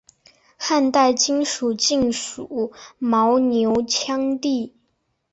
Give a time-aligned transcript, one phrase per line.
[0.57, 4.73] 汉代今州境属牦牛羌地。